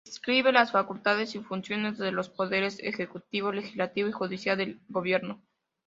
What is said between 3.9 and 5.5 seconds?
y judicial del Gobierno.